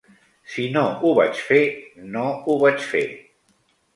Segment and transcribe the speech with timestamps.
[0.53, 1.59] Si no ho vaig fer,
[2.15, 3.05] no ho vaig fer.